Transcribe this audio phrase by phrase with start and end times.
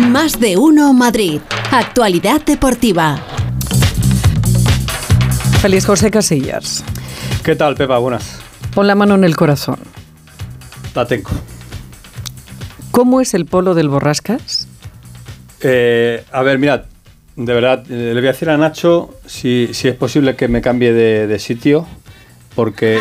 [0.00, 1.40] Más de uno Madrid.
[1.70, 3.18] Actualidad deportiva.
[5.60, 6.84] Feliz José Casillas.
[7.42, 7.98] ¿Qué tal, Pepa?
[7.98, 8.38] Buenas.
[8.74, 9.78] Pon la mano en el corazón.
[10.94, 11.30] La tengo.
[12.90, 14.68] ¿Cómo es el polo del Borrascas?
[15.60, 16.82] Eh, a ver, mirad,
[17.36, 20.60] de verdad, eh, le voy a decir a Nacho si, si es posible que me
[20.60, 21.86] cambie de, de sitio,
[22.54, 23.00] porque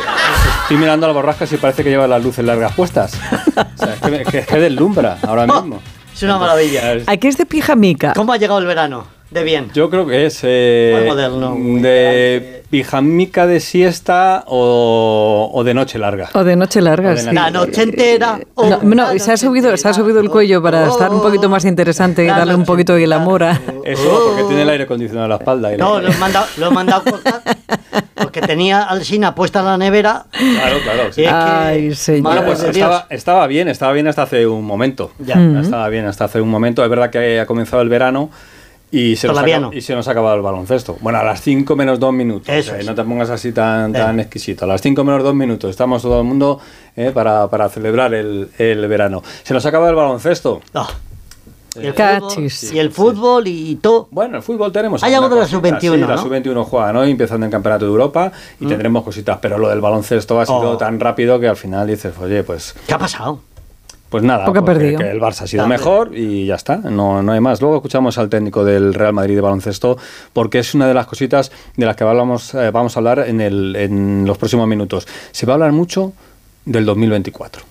[0.62, 3.14] estoy mirando a la borrascas y parece que lleva las luces largas puestas.
[3.56, 5.82] O sea, es que, me- que, es que deslumbra ahora mismo.
[6.16, 6.98] Es una maravilla.
[7.08, 8.14] Aquí es de pijamica.
[8.16, 9.06] ¿Cómo ha llegado el verano?
[9.32, 9.70] De bien.
[9.74, 15.74] Yo creo que es eh, Muy moderno, muy de pijamica de siesta o, o de
[15.74, 16.30] noche larga.
[16.34, 17.32] O de noche larga, de sí.
[17.34, 18.38] La noche entera.
[18.38, 21.22] No, oh, no, la se ha subido, se ha subido el cuello para estar un
[21.22, 23.80] poquito más interesante y La darle un poquito de glamour a- entera.
[23.84, 25.74] Eso porque tiene el aire acondicionado en la espalda.
[25.74, 27.42] y No, lo he mandado, lo he mandado cortar
[28.16, 30.26] porque tenía Alsina puesta en la nevera.
[30.32, 31.14] Claro, claro.
[31.14, 31.22] sí.
[31.22, 32.22] Y es que, Ay, señor.
[32.24, 35.12] Bueno, pues estaba, estaba bien, estaba bien hasta hace un momento.
[35.20, 35.36] Ya.
[35.36, 35.58] Mm.
[35.58, 36.84] Estaba bien hasta hace un momento.
[36.84, 38.30] Es verdad que ha comenzado el verano
[38.92, 39.74] y se, nos ha, Todavía acab- no.
[39.74, 40.98] y se nos ha acabado el baloncesto.
[41.02, 42.48] Bueno, a las 5 menos 2 minutos.
[42.48, 42.86] Eso eh, es.
[42.86, 44.00] No te pongas así tan, Eh.
[44.00, 44.64] tan exquisito.
[44.66, 46.60] A las 5 menos 2 minutos estamos todo el mundo
[46.96, 49.22] eh, para, para celebrar el, el verano.
[49.44, 50.62] Se nos ha acabado el baloncesto.
[50.74, 50.88] No.
[51.76, 52.60] Y el Cachis.
[52.60, 54.08] fútbol, y el fútbol y todo.
[54.12, 55.04] Bueno, el fútbol tenemos.
[55.04, 56.16] Hay algo de la cosita, sub-21, sí, la ¿no?
[56.16, 56.24] Mm.
[56.24, 57.04] sub-21 juega, ¿no?
[57.04, 59.38] Empezando el Campeonato de Europa y tendremos cositas.
[59.42, 60.78] Pero lo del baloncesto ha sido Oh.
[60.78, 63.40] tan rápido que al final dices, oye, pues ¿Qué ha pasado?
[64.10, 67.42] pues nada, Porque que el Barça ha sido mejor y ya está, no, no hay
[67.42, 67.60] más.
[67.60, 69.98] Luego escuchamos al técnico del Real Madrid de baloncesto
[70.32, 73.42] porque es una de las cositas de las que hablamos, eh, vamos a hablar en,
[73.42, 75.06] el, en los próximos minutos.
[75.32, 76.14] Se va a hablar mucho
[76.64, 77.64] del 2024.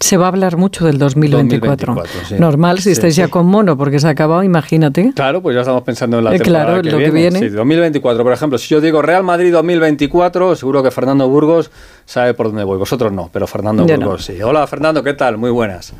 [0.00, 1.94] Se va a hablar mucho del 2024.
[1.94, 2.40] 2024, sí.
[2.40, 5.12] Normal, si Sí, estáis ya con mono, porque se ha acabado, imagínate.
[5.14, 7.40] Claro, pues ya estamos pensando en la Eh, temporada claro, que, lo que viene.
[7.40, 7.48] viene.
[7.50, 11.70] Sí, 2024, por ejemplo, si yo digo Real Madrid 2024, seguro que Fernando Burgos
[12.06, 12.78] sabe por dónde voy.
[12.78, 14.06] Vosotros no, pero Fernando Yo no.
[14.06, 14.40] Burgos sí.
[14.40, 15.36] Hola, Fernando, ¿qué tal?
[15.36, 15.92] Muy buenas.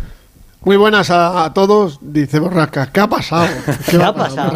[0.69, 2.93] Muy buenas a, a todos, dice Borrasca.
[2.93, 3.49] ¿Qué ha pasado?
[3.91, 4.53] ¿Qué ha pasado?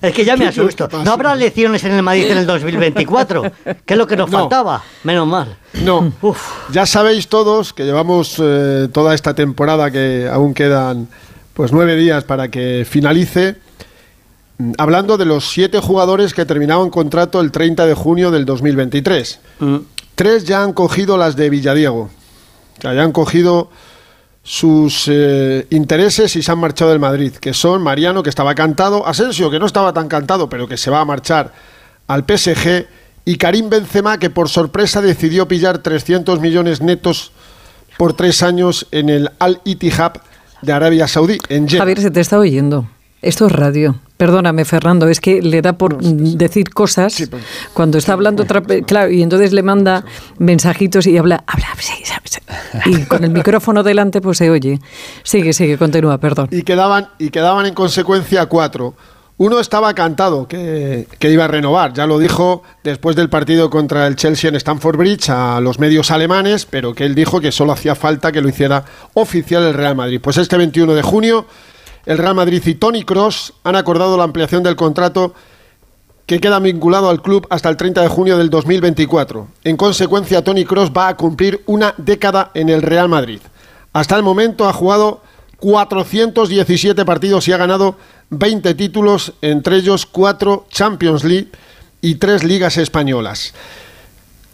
[0.00, 1.02] Es que ya me ¿Qué quieres asusto.
[1.02, 3.42] ¿No habrá elecciones en el Madrid en el 2024?
[3.84, 4.38] ¿Qué es lo que nos No.
[4.38, 4.80] faltaba?
[5.02, 5.56] Menos mal.
[5.82, 6.40] No, Uf.
[6.70, 11.08] ya sabéis todos que llevamos eh, toda esta temporada que aún quedan
[11.52, 13.56] pues nueve días para que finalice.
[14.58, 19.40] mm, Hablando de los siete jugadores que terminaban contrato el 30 de junio del 2023.
[19.58, 19.76] Mm.
[20.14, 22.02] Tres ya han cogido las de Villadiego.
[22.78, 23.68] O sea, ya han cogido
[24.50, 29.06] sus eh, intereses y se han marchado del Madrid, que son Mariano, que estaba cantado,
[29.06, 31.52] Asensio, que no estaba tan cantado, pero que se va a marchar
[32.08, 32.84] al PSG,
[33.24, 37.30] y Karim Benzema, que por sorpresa decidió pillar 300 millones netos
[37.96, 40.14] por tres años en el Al Ittihad
[40.62, 41.68] de Arabia Saudí, en.
[41.68, 42.88] Javier, se te está oyendo.
[43.22, 44.00] Esto es radio.
[44.20, 47.42] Perdóname, Fernando, es que le da por decir cosas Sí, pues.
[47.72, 50.04] cuando está hablando otra claro, y entonces le manda
[50.36, 51.68] mensajitos y habla, habla,
[52.84, 54.78] y con el micrófono delante pues se oye.
[55.22, 56.48] Sigue, sigue, continúa, perdón.
[56.50, 58.94] y quedaban, y quedaban en consecuencia cuatro.
[59.38, 64.06] Uno estaba cantado que, que iba a renovar, ya lo dijo después del partido contra
[64.06, 67.72] el Chelsea en Stamford Bridge a los medios alemanes, pero que él dijo que solo
[67.72, 70.20] hacía falta que lo hiciera oficial el Real Madrid.
[70.22, 71.46] Pues este 21 de junio,
[72.06, 75.34] el Real Madrid y Tony Cross han acordado la ampliación del contrato
[76.26, 79.48] que queda vinculado al club hasta el 30 de junio del 2024.
[79.64, 83.40] En consecuencia, Tony Cross va a cumplir una década en el Real Madrid.
[83.92, 85.22] Hasta el momento ha jugado
[85.58, 87.96] 417 partidos y ha ganado
[88.30, 91.48] 20 títulos, entre ellos 4 Champions League
[92.00, 93.52] y 3 ligas españolas.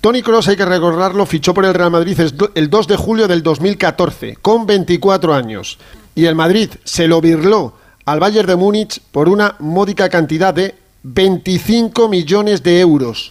[0.01, 2.19] Tony Cross, hay que recordarlo, fichó por el Real Madrid
[2.55, 5.79] el 2 de julio del 2014, con 24 años.
[6.17, 7.75] Y el Madrid se lo birló
[8.07, 13.29] al Bayern de Múnich por una módica cantidad de 25 millones de euros.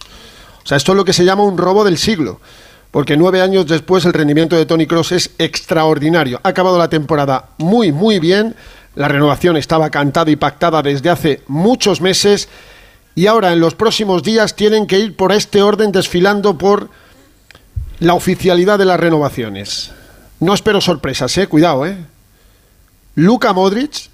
[0.64, 2.40] O sea, esto es lo que se llama un robo del siglo.
[2.92, 6.40] Porque nueve años después el rendimiento de Tony Cross es extraordinario.
[6.44, 8.54] Ha acabado la temporada muy, muy bien.
[8.94, 12.48] La renovación estaba cantada y pactada desde hace muchos meses.
[13.16, 16.88] Y ahora, en los próximos días, tienen que ir por este orden desfilando por
[17.98, 19.90] la oficialidad de las renovaciones.
[20.38, 21.48] No espero sorpresas, eh.
[21.48, 21.96] Cuidado, eh.
[23.16, 24.10] Luka Modric,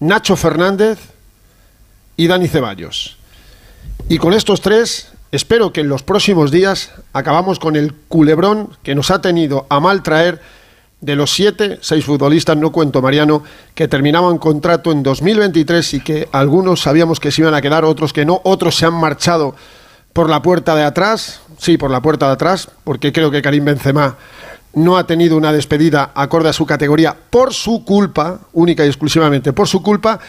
[0.00, 0.98] Nacho Fernández
[2.16, 3.16] y Dani Ceballos.
[4.08, 8.96] Y con estos tres, espero que en los próximos días acabamos con el culebrón que
[8.96, 10.42] nos ha tenido a mal traer
[11.00, 13.44] de los siete, seis futbolistas, no cuento Mariano,
[13.76, 18.12] que terminaban contrato en 2023 y que algunos sabíamos que se iban a quedar, otros
[18.12, 19.54] que no, otros se han marchado
[20.12, 23.64] por la puerta de atrás, sí, por la puerta de atrás, porque creo que Karim
[23.64, 24.16] Benzema
[24.76, 29.54] no ha tenido una despedida acorde a su categoría por su culpa, única y exclusivamente
[29.54, 30.20] por su culpa,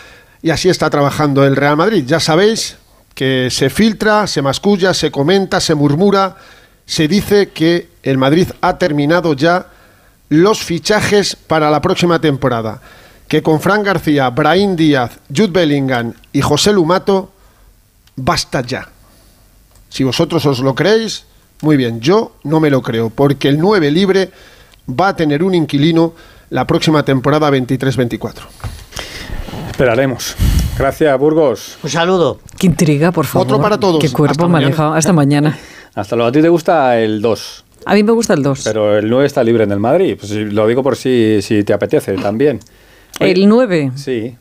[0.41, 2.05] y así está trabajando el Real Madrid.
[2.07, 2.77] Ya sabéis
[3.13, 6.37] que se filtra, se masculla, se comenta, se murmura,
[6.85, 9.67] se dice que el Madrid ha terminado ya
[10.29, 12.81] los fichajes para la próxima temporada.
[13.27, 17.33] que con Fran García, Brahim Díaz, Jude Bellingham y José Lumato,
[18.15, 18.87] basta ya.
[19.89, 21.25] Si vosotros os lo creéis,
[21.61, 24.29] muy bien, yo no me lo creo, porque el 9 libre
[24.89, 26.13] va a tener un inquilino
[26.49, 28.33] la próxima temporada 23-24.
[29.71, 30.35] Esperaremos.
[30.77, 31.77] Gracias, Burgos.
[31.83, 32.39] Un saludo.
[32.57, 33.47] Qué intriga, por favor.
[33.47, 33.99] Otro para todos.
[34.01, 34.69] Qué cuerpo Hasta mañana.
[34.69, 34.93] dejado.
[34.93, 35.57] Hasta mañana.
[35.95, 36.29] Hasta luego.
[36.29, 38.61] A ti te gusta el 2, A mí me gusta el 2.
[38.63, 40.15] pero el 9 está libre en el Madrid.
[40.19, 42.59] Pues lo digo por si, si te apetece también.
[43.19, 43.91] Oye, El 9.
[43.95, 44.35] Sí.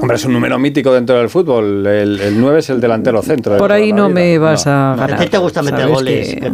[0.00, 1.86] Hombre, es un número mítico dentro del fútbol.
[1.86, 3.56] El, el 9 es el delantero centro.
[3.56, 4.72] Por ahí no me vas No.
[4.72, 5.20] a A ganar.
[5.20, 6.52] ti te gusta meter goles, Que-.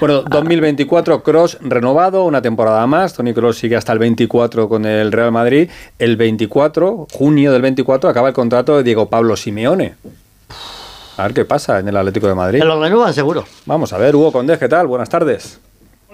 [0.00, 3.14] Bueno, 2024, Cross renovado, una temporada más.
[3.14, 5.70] Tony Cross sigue hasta el 24 con el Real Madrid.
[5.98, 9.94] El 24, junio del 24, acaba el contrato de Diego Pablo Simeone.
[11.18, 12.58] A ver qué pasa en el Atlético de Madrid.
[12.58, 13.44] Que lo renuevan seguro.
[13.66, 14.86] Vamos a ver, Hugo Condés, ¿qué tal?
[14.88, 15.60] Buenas tardes.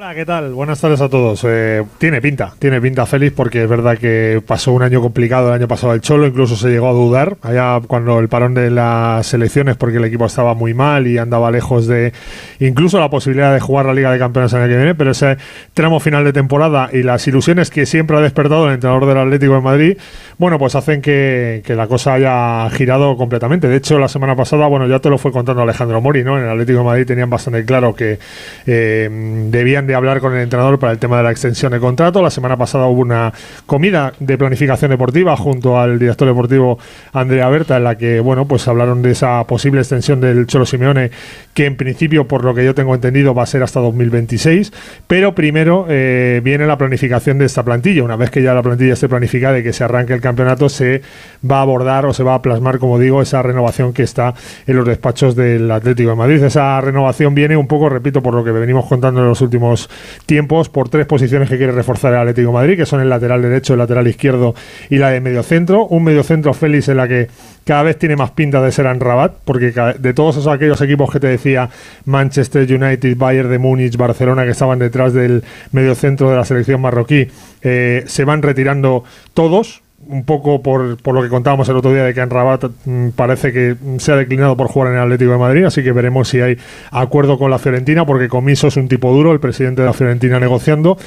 [0.00, 0.54] Hola, ¿qué tal?
[0.54, 1.42] Buenas tardes a todos.
[1.42, 5.54] Eh, tiene pinta, tiene pinta feliz porque es verdad que pasó un año complicado el
[5.54, 9.34] año pasado el Cholo, incluso se llegó a dudar allá cuando el parón de las
[9.34, 12.12] elecciones porque el equipo estaba muy mal y andaba lejos de
[12.60, 15.36] incluso la posibilidad de jugar la Liga de Campeones el año que viene, pero ese
[15.74, 19.54] tramo final de temporada y las ilusiones que siempre ha despertado el entrenador del Atlético
[19.54, 19.98] de Madrid,
[20.36, 23.66] bueno, pues hacen que, que la cosa haya girado completamente.
[23.66, 26.38] De hecho, la semana pasada, bueno, ya te lo fue contando Alejandro Mori, ¿no?
[26.38, 28.20] En el Atlético de Madrid tenían bastante claro que
[28.64, 29.10] eh,
[29.50, 32.20] debían de hablar con el entrenador para el tema de la extensión de contrato.
[32.20, 33.32] La semana pasada hubo una
[33.64, 36.78] comida de planificación deportiva junto al director deportivo
[37.14, 41.10] Andrea Berta en la que, bueno, pues hablaron de esa posible extensión del Cholo Simeone
[41.54, 44.72] que en principio, por lo que yo tengo entendido, va a ser hasta 2026.
[45.06, 48.04] Pero primero eh, viene la planificación de esta plantilla.
[48.04, 51.00] Una vez que ya la plantilla esté planificada y que se arranque el campeonato, se
[51.50, 54.34] va a abordar o se va a plasmar, como digo, esa renovación que está
[54.66, 56.42] en los despachos del Atlético de Madrid.
[56.44, 59.77] Esa renovación viene un poco, repito, por lo que venimos contando en los últimos
[60.26, 63.74] tiempos, por tres posiciones que quiere reforzar el Atlético Madrid, que son el lateral derecho,
[63.74, 64.54] el lateral izquierdo
[64.90, 65.86] y la de medio centro.
[65.86, 67.28] Un medio centro Félix en la que
[67.64, 71.20] cada vez tiene más pinta de ser Rabat, porque de todos esos aquellos equipos que
[71.20, 71.68] te decía
[72.06, 76.80] Manchester United, Bayern de Múnich, Barcelona, que estaban detrás del medio centro de la selección
[76.80, 77.28] marroquí,
[77.62, 79.04] eh, se van retirando
[79.34, 83.10] todos, un poco por, por lo que contábamos el otro día de que Rabat mm,
[83.10, 86.28] parece que se ha declinado por jugar en el Atlético de Madrid, así que veremos
[86.28, 86.56] si hay
[86.90, 90.40] acuerdo con la Fiorentina, porque Comiso es un tipo duro, el presidente de la Fiorentina
[90.40, 90.98] negociando.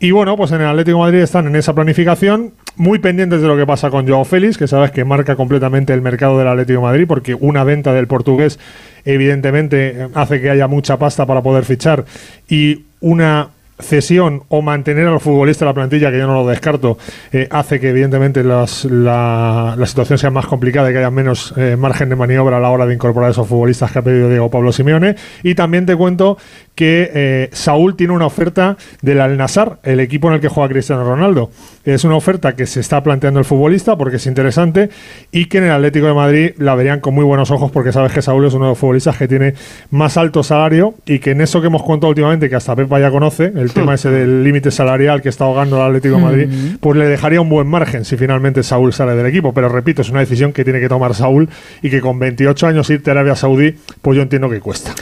[0.00, 3.48] Y bueno, pues en el Atlético de Madrid están en esa planificación, muy pendientes de
[3.48, 6.80] lo que pasa con Joao Félix, que sabes que marca completamente el mercado del Atlético
[6.80, 8.58] de Madrid, porque una venta del portugués
[9.04, 12.04] evidentemente hace que haya mucha pasta para poder fichar
[12.48, 16.98] y una cesión o mantener al futbolista la plantilla, que yo no lo descarto,
[17.32, 21.54] eh, hace que evidentemente las- la, la situación sea más complicada y que haya menos
[21.56, 24.28] eh, margen de maniobra a la hora de incorporar a esos futbolistas que ha pedido
[24.28, 25.16] Diego Pablo Simeone.
[25.42, 26.38] Y también te cuento
[26.78, 30.68] que eh, Saúl tiene una oferta del Al Nassr, el equipo en el que juega
[30.68, 31.50] Cristiano Ronaldo.
[31.84, 34.88] Es una oferta que se está planteando el futbolista porque es interesante
[35.32, 38.12] y que en el Atlético de Madrid la verían con muy buenos ojos porque sabes
[38.12, 39.54] que Saúl es uno de los futbolistas que tiene
[39.90, 43.10] más alto salario y que en eso que hemos contado últimamente, que hasta Pepa ya
[43.10, 46.48] conoce, el tema ese del límite salarial que está ahogando al Atlético de Madrid,
[46.78, 49.52] pues le dejaría un buen margen si finalmente Saúl sale del equipo.
[49.52, 51.48] Pero repito, es una decisión que tiene que tomar Saúl
[51.82, 54.94] y que con 28 años irte a Arabia Saudí, pues yo entiendo que cuesta.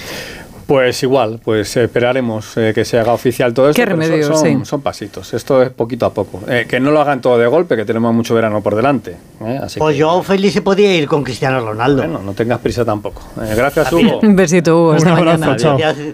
[0.67, 3.81] Pues igual, pues esperaremos eh, que se haga oficial todo esto.
[3.81, 4.59] Qué son- remedio, son, sí.
[4.65, 6.41] son pasitos, esto es poquito a poco.
[6.49, 9.17] Eh, que no lo hagan todo de golpe, que tenemos mucho verano por delante.
[9.45, 12.03] eh, Así Pues que, yo feliz se podía ir con Cristiano Ronaldo.
[12.03, 13.23] bueno, no tengas prisa tampoco.
[13.41, 13.93] Eh, gracias.
[13.93, 14.19] Hugo.
[14.23, 14.93] Un besito, Hugo.
[14.95, 15.57] Hasta mañana.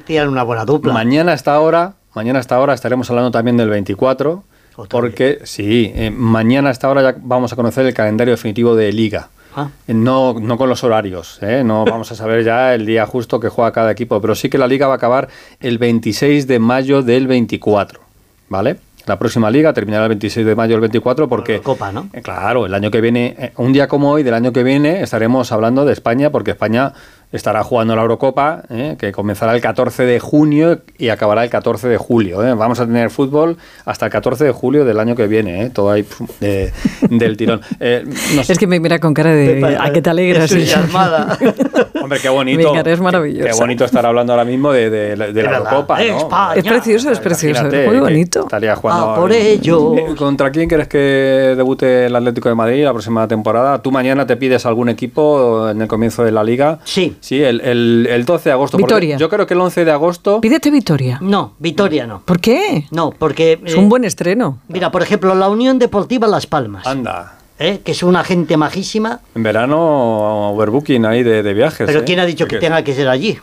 [0.06, 0.92] Ya una buena dupla.
[0.92, 4.44] Mañana a esta hora, mañana a esta hora estaremos hablando también del 24,
[4.76, 8.76] Otra porque sí, eh, mañana a esta hora ya vamos a conocer el calendario definitivo
[8.76, 9.30] de Liga.
[9.54, 9.68] Ah.
[9.86, 11.62] Eh, No, no con los horarios, ¿eh?
[11.64, 14.58] no vamos a saber ya el día justo que juega cada equipo, pero sí que
[14.58, 15.28] la liga va a acabar
[15.60, 18.00] el 26 de mayo del 24,
[18.48, 18.76] ¿vale?
[19.06, 21.54] La próxima liga terminará el 26 de mayo del 24 porque...
[21.56, 22.08] la Copa, ¿no?
[22.12, 25.50] Eh, Claro, el año que viene, un día como hoy del año que viene, estaremos
[25.50, 26.92] hablando de España porque España
[27.32, 31.88] estará jugando la Eurocopa, eh, que comenzará el 14 de junio y acabará el 14
[31.88, 32.44] de julio.
[32.46, 32.54] eh.
[32.54, 35.90] Vamos a tener fútbol hasta el 14 de julio del año que viene, eh, todo
[35.90, 36.04] ahí
[36.40, 36.72] de-
[37.10, 37.60] del tirón.
[37.80, 38.04] Eh,
[38.36, 38.52] no sé.
[38.52, 39.76] Es que me mira con cara de.
[39.80, 40.52] ¿A qué te alegras?
[42.02, 42.58] Hombre, qué bonito.
[42.58, 43.50] Mi cara es qué- maravillosa.
[43.50, 45.72] Qué, bonito estar hablando ahora mismo de, de la- de la verdad.
[45.72, 45.98] Eurocopa.
[45.98, 46.18] ¿no?
[46.18, 46.54] España.
[46.56, 47.60] Es precioso, es precioso.
[47.60, 48.40] Imagínate Es muy bonito.
[48.40, 49.10] Estaría jugando.
[49.12, 49.96] Ah, por ello.
[49.96, 53.80] Eh, ¿Contra quién crees que debute el Atlético de Madrid la próxima temporada?
[53.82, 56.78] ¿Tú mañana te pides algún equipo en el comienzo de la liga?
[56.84, 57.16] Sí.
[57.22, 58.76] Sí, el, el- el 12 de agosto.
[58.76, 59.16] Vitoria.
[59.16, 60.40] Yo creo que el 11 de agosto.
[60.40, 61.18] Pídete Victoria.
[61.22, 62.20] No, Vitoria no.
[62.24, 62.84] ¿Por qué?
[62.90, 63.60] No, porque...
[63.64, 64.58] Es eh, un buen estreno.
[64.68, 67.38] Mira, por ejemplo, la Unión Deportiva Las Palmas, Anda.
[67.60, 67.80] ¿eh?
[67.84, 71.86] que es una gente majísima, En verano, overbooking ahí de, de viajes.
[71.86, 72.04] pero ¿eh?
[72.04, 73.38] ¿quién ha dicho que Porque- tenga que ser allí?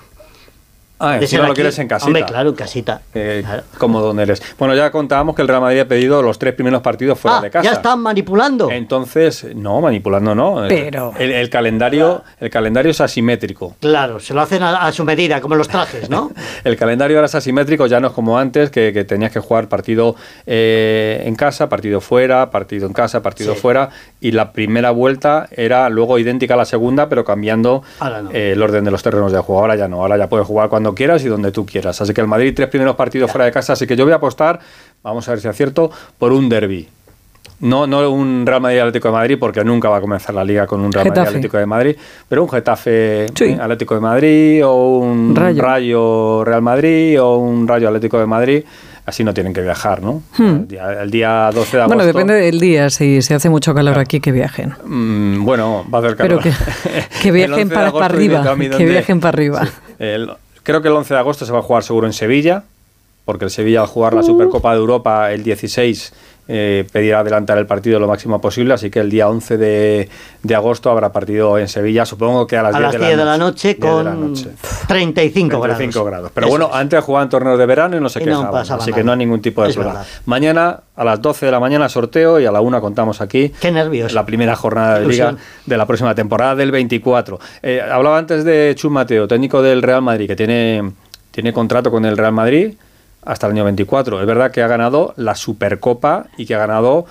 [0.99, 2.07] Ah, encima lo quieres en casita.
[2.07, 3.01] Hombre, claro, en casita.
[3.13, 3.63] Eh, Claro.
[3.77, 4.41] cómodo eres.
[4.57, 7.41] Bueno, ya contábamos que el Real Madrid ha pedido los tres primeros partidos fuera Ah,
[7.41, 7.63] de casa.
[7.69, 8.69] ya están manipulando.
[8.69, 10.65] Entonces, no, manipulando no.
[10.67, 13.75] Pero- El, el calendario, el calendario es asimétrico.
[13.79, 16.31] Claro, se lo hacen a, a su medida, como los trajes, ¿no?
[16.63, 19.69] El calendario ahora es asimétrico, ya no es como antes, que, que tenías que jugar
[19.69, 20.15] partido
[20.45, 23.59] eh, en casa, partido fuera, partido en casa, partido Sí.
[23.61, 23.89] fuera,
[24.19, 28.31] y la primera vuelta era luego idéntica a la segunda, pero cambiando no.
[28.31, 29.61] eh, el orden de los terrenos de juego.
[29.61, 31.99] Ahora ya no, ahora ya puedes jugar cuando quieras y donde tú quieras.
[32.01, 34.17] Así que el Madrid, tres primeros partidos fuera de casa, así que yo voy a
[34.17, 34.59] apostar,
[35.03, 36.87] vamos a ver si acierto, por un derby.
[37.61, 40.65] No, no un Real Madrid Atlético de Madrid, porque nunca va a comenzar la liga
[40.65, 41.21] con un Real Madrid.
[41.27, 41.95] Atlético de Madrid,
[42.27, 43.43] pero un Getafe Sí.
[43.45, 45.61] eh, Atlético de Madrid o un Rayo.
[45.61, 48.63] Rayo Real Madrid o un Rayo Atlético de Madrid.
[49.05, 50.21] Así no tienen que viajar, ¿no?
[50.37, 51.83] El, día, el día 12 de agosto.
[51.83, 51.87] Hmm.
[51.87, 52.89] Bueno, depende del día.
[52.91, 54.75] Si se hace mucho calor aquí, que viajen.
[54.85, 56.43] Mm, bueno, va a hacer Pero calor.
[56.43, 59.65] que- que viajen 11 de para- arriba, que viajen para arriba.
[59.65, 59.71] Sí.
[59.97, 60.29] El-
[60.69, 62.63] creo que el 11 de agosto se va a jugar seguro en Sevilla,
[63.25, 64.17] porque el Sevilla al jugar Uh.
[64.17, 66.13] la Supercopa de Europa el 16
[66.51, 70.09] eh, pedirá adelantar el partido lo máximo posible, así que el día 11 de,
[70.41, 73.11] de agosto habrá partido en Sevilla, supongo que a las a 10 las de 10
[73.11, 73.67] la de la noche.
[73.69, 74.49] noche 10 de la con noche.
[74.87, 75.77] 35 grados.
[75.77, 76.31] 35 grados.
[76.33, 76.75] Pero Eso bueno, es.
[76.75, 78.51] antes jugaban torneos de verano y no se Y no quejaban.
[78.51, 79.05] pasaba así que nada.
[79.05, 79.99] no hay ningún tipo de Es problema.
[79.99, 80.11] verdad.
[80.25, 83.71] Mañana a las 12 de la mañana sorteo y a la 1 contamos aquí Qué
[83.71, 84.11] nervios.
[84.13, 87.39] la primera jornada de liga de la próxima temporada del 24.
[87.61, 90.91] Eh, hablaba antes de Chus Mateo, técnico del Real Madrid, que tiene,
[91.31, 92.73] tiene contrato con el Real Madrid
[93.23, 94.19] hasta el año 24.
[94.19, 97.05] Es verdad que ha ganado la Supercopa y que ha ganado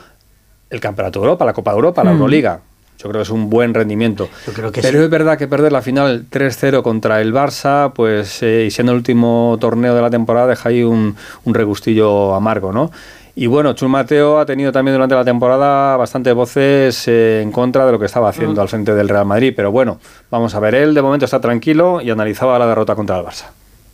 [0.71, 2.61] el Campeonato de Europa, la Copa de Europa, la Euroliga.
[2.99, 4.29] Yo creo que es un buen rendimiento.
[4.47, 5.05] Yo creo que Pero sí.
[5.05, 8.99] es verdad que perder la final 3-0 contra el Barça, pues eh, y siendo el
[8.99, 12.91] último torneo de la temporada, deja ahí un, un regustillo amargo, ¿no?
[13.37, 17.87] Y bueno, Chus Mateo ha tenido también durante la temporada bastantes voces eh, en contra
[17.87, 19.53] de lo que estaba haciendo al frente del Real Madrid.
[19.55, 23.17] Pero bueno, vamos a ver, él de momento está tranquilo y analizaba la derrota contra
[23.17, 23.45] el Barça.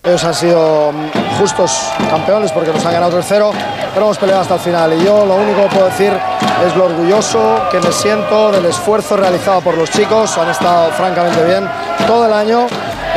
[0.04, 3.50] Ellos han sido mm, justos campeones porque nos han ganado 3-0,
[3.94, 4.92] pero hemos peleado hasta el final.
[4.92, 6.12] Y yo lo único que puedo decir
[6.66, 10.36] es lo orgulloso que me siento del esfuerzo realizado por los chicos.
[10.36, 11.66] Han estado francamente bien
[12.06, 12.66] todo el año.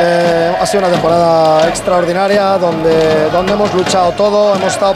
[0.00, 4.94] Eh, ha sido una temporada extraordinaria donde, donde hemos luchado todo, hemos estado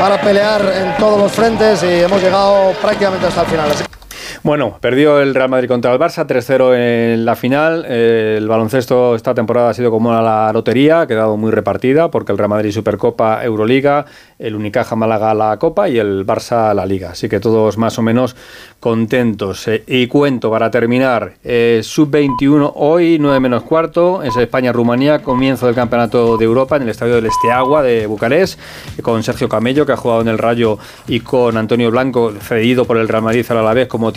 [0.00, 3.97] para pelear en todos los frentes y hemos llegado prácticamente hasta el final.
[4.44, 7.84] Bueno, perdió el Real Madrid contra el Barça, 3-0 en la final.
[7.84, 12.50] El baloncesto esta temporada ha sido como la lotería, quedado muy repartida, porque el Real
[12.50, 14.06] Madrid Supercopa, Euroliga,
[14.38, 17.10] el Unicaja Málaga la Copa y el Barça la Liga.
[17.10, 18.36] Así que todos más o menos
[18.80, 19.66] contentos.
[19.66, 25.74] Eh, y cuento para terminar, eh, Sub-21 hoy, 9 menos cuarto, es España-Rumanía, comienzo del
[25.74, 28.60] Campeonato de Europa en el Estadio del Esteagua de Bucarest,
[29.02, 30.78] con Sergio Camello, que ha jugado en el Rayo,
[31.08, 34.12] y con Antonio Blanco, cedido por el Real Madrid a la vez como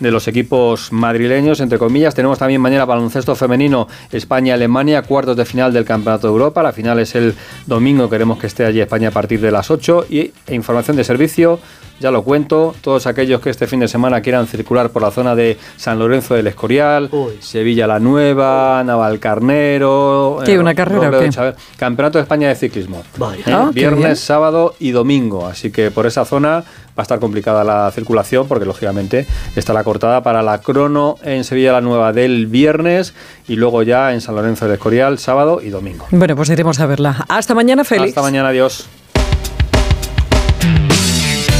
[0.00, 2.14] de los equipos madrileños, entre comillas.
[2.14, 6.62] Tenemos también mañana baloncesto femenino España-Alemania, cuartos de final del Campeonato de Europa.
[6.62, 7.34] La final es el
[7.66, 10.06] domingo, queremos que esté allí España a partir de las 8.
[10.08, 11.58] Y e información de servicio,
[12.00, 15.34] ya lo cuento, todos aquellos que este fin de semana quieran circular por la zona
[15.34, 17.38] de San Lorenzo del Escorial, Uy.
[17.40, 20.38] Sevilla la Nueva, Navalcarnero.
[20.44, 23.02] ¿Qué, eh, una carrera o de Campeonato de España de ciclismo.
[23.16, 23.42] Vaya.
[23.46, 23.70] Eh, Ah.
[23.72, 25.46] Viernes, sábado y domingo.
[25.46, 26.64] Así que por esa zona
[26.96, 31.72] va a estar complicada la circulación porque lógicamente estará cortada para la crono en Sevilla
[31.72, 33.14] la Nueva del viernes
[33.48, 36.06] y luego ya en San Lorenzo del Escorial sábado y domingo.
[36.10, 37.24] Bueno, pues iremos a verla.
[37.28, 38.10] Hasta mañana, Félix.
[38.10, 38.86] Hasta mañana, adiós.